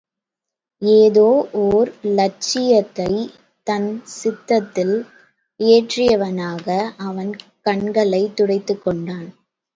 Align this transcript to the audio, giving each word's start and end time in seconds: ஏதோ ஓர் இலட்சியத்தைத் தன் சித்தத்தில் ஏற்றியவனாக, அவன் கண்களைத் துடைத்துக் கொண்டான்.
ஏதோ 0.81 1.25
ஓர் 1.63 1.89
இலட்சியத்தைத் 2.01 3.29
தன் 3.67 3.87
சித்தத்தில் 4.13 4.95
ஏற்றியவனாக, 5.59 6.67
அவன் 7.01 7.31
கண்களைத் 7.61 8.35
துடைத்துக் 8.35 8.83
கொண்டான். 8.83 9.29